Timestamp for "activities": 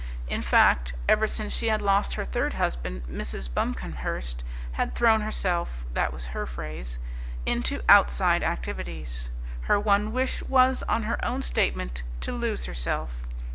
8.41-9.29